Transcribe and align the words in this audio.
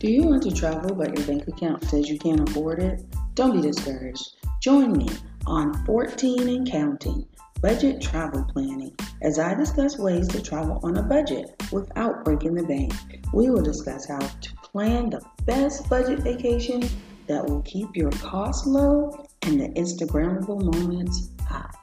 Do 0.00 0.08
you 0.08 0.22
want 0.22 0.44
to 0.44 0.52
travel 0.52 0.94
but 0.94 1.18
your 1.18 1.26
bank 1.26 1.48
account 1.48 1.82
says 1.82 2.08
you 2.08 2.20
can't 2.20 2.48
afford 2.48 2.78
it? 2.78 3.04
Don't 3.34 3.60
be 3.60 3.60
discouraged. 3.60 4.36
Join 4.62 4.92
me 4.92 5.08
on 5.44 5.84
14 5.86 6.48
and 6.48 6.70
Counting 6.70 7.26
Budget 7.60 8.00
Travel 8.00 8.44
Planning 8.44 8.94
as 9.22 9.40
I 9.40 9.54
discuss 9.54 9.98
ways 9.98 10.28
to 10.28 10.40
travel 10.40 10.78
on 10.84 10.98
a 10.98 11.02
budget 11.02 11.60
without 11.72 12.24
breaking 12.24 12.54
the 12.54 12.62
bank. 12.62 12.92
We 13.34 13.50
will 13.50 13.62
discuss 13.62 14.06
how 14.06 14.20
to 14.20 14.54
plan 14.62 15.10
the 15.10 15.20
best 15.46 15.90
budget 15.90 16.20
vacation 16.20 16.88
that 17.26 17.44
will 17.44 17.62
keep 17.62 17.96
your 17.96 18.12
costs 18.12 18.68
low 18.68 19.26
and 19.42 19.60
the 19.60 19.68
Instagrammable 19.70 20.62
moments 20.62 21.30
high. 21.44 21.74